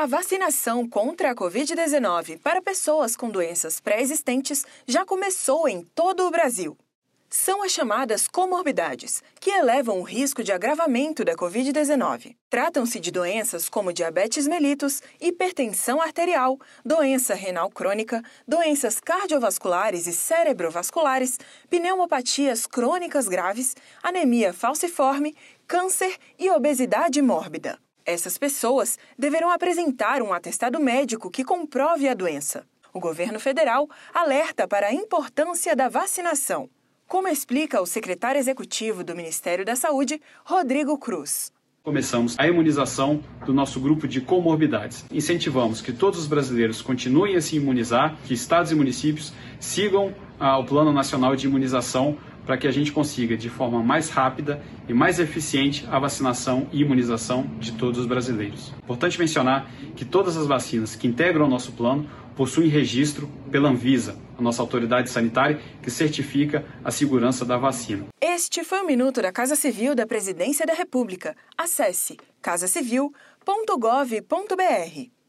A 0.00 0.06
vacinação 0.06 0.88
contra 0.88 1.30
a 1.30 1.34
Covid-19 1.34 2.38
para 2.38 2.62
pessoas 2.62 3.14
com 3.14 3.28
doenças 3.28 3.80
pré-existentes 3.80 4.64
já 4.86 5.04
começou 5.04 5.68
em 5.68 5.82
todo 5.82 6.26
o 6.26 6.30
Brasil. 6.30 6.74
São 7.28 7.62
as 7.62 7.70
chamadas 7.70 8.26
comorbidades, 8.26 9.22
que 9.38 9.50
elevam 9.50 10.00
o 10.00 10.02
risco 10.02 10.42
de 10.42 10.52
agravamento 10.52 11.22
da 11.22 11.34
Covid-19. 11.34 12.34
Tratam-se 12.48 12.98
de 12.98 13.10
doenças 13.10 13.68
como 13.68 13.92
diabetes 13.92 14.48
mellitus, 14.48 15.02
hipertensão 15.20 16.00
arterial, 16.00 16.58
doença 16.82 17.34
renal 17.34 17.68
crônica, 17.68 18.22
doenças 18.48 19.00
cardiovasculares 19.00 20.06
e 20.06 20.14
cerebrovasculares, 20.14 21.38
pneumopatias 21.68 22.66
crônicas 22.66 23.28
graves, 23.28 23.76
anemia 24.02 24.54
falciforme, 24.54 25.36
câncer 25.68 26.16
e 26.38 26.50
obesidade 26.50 27.20
mórbida. 27.20 27.78
Essas 28.10 28.36
pessoas 28.36 28.98
deverão 29.16 29.52
apresentar 29.52 30.20
um 30.20 30.32
atestado 30.32 30.80
médico 30.80 31.30
que 31.30 31.44
comprove 31.44 32.08
a 32.08 32.14
doença. 32.14 32.66
O 32.92 32.98
governo 32.98 33.38
federal 33.38 33.88
alerta 34.12 34.66
para 34.66 34.88
a 34.88 34.92
importância 34.92 35.76
da 35.76 35.88
vacinação, 35.88 36.68
como 37.06 37.28
explica 37.28 37.80
o 37.80 37.86
secretário 37.86 38.40
executivo 38.40 39.04
do 39.04 39.14
Ministério 39.14 39.64
da 39.64 39.76
Saúde, 39.76 40.20
Rodrigo 40.44 40.98
Cruz. 40.98 41.52
Começamos 41.84 42.36
a 42.36 42.48
imunização 42.48 43.22
do 43.46 43.54
nosso 43.54 43.78
grupo 43.78 44.08
de 44.08 44.20
comorbidades. 44.20 45.06
Incentivamos 45.12 45.80
que 45.80 45.92
todos 45.92 46.18
os 46.18 46.26
brasileiros 46.26 46.82
continuem 46.82 47.36
a 47.36 47.40
se 47.40 47.54
imunizar, 47.54 48.16
que 48.24 48.34
estados 48.34 48.72
e 48.72 48.74
municípios 48.74 49.32
sigam 49.60 50.12
ah, 50.40 50.58
o 50.58 50.64
Plano 50.64 50.92
Nacional 50.92 51.36
de 51.36 51.46
Imunização 51.46 52.18
para 52.44 52.56
que 52.56 52.66
a 52.66 52.70
gente 52.70 52.92
consiga, 52.92 53.36
de 53.36 53.48
forma 53.48 53.82
mais 53.82 54.10
rápida 54.10 54.62
e 54.88 54.94
mais 54.94 55.18
eficiente, 55.18 55.86
a 55.90 55.98
vacinação 55.98 56.68
e 56.72 56.80
imunização 56.80 57.46
de 57.58 57.72
todos 57.72 58.00
os 58.00 58.06
brasileiros. 58.06 58.72
Importante 58.82 59.18
mencionar 59.18 59.70
que 59.94 60.04
todas 60.04 60.36
as 60.36 60.46
vacinas 60.46 60.94
que 60.94 61.06
integram 61.06 61.46
o 61.46 61.48
nosso 61.48 61.72
plano 61.72 62.08
possuem 62.36 62.68
registro 62.68 63.28
pela 63.50 63.68
Anvisa, 63.68 64.16
a 64.38 64.42
nossa 64.42 64.62
autoridade 64.62 65.10
sanitária 65.10 65.60
que 65.82 65.90
certifica 65.90 66.64
a 66.84 66.90
segurança 66.90 67.44
da 67.44 67.58
vacina. 67.58 68.06
Este 68.20 68.64
foi 68.64 68.80
o 68.80 68.86
Minuto 68.86 69.20
da 69.20 69.30
Casa 69.30 69.54
Civil 69.54 69.94
da 69.94 70.06
Presidência 70.06 70.64
da 70.64 70.72
República. 70.72 71.36
Acesse 71.56 72.16
casacivil.gov.br. 72.40 75.19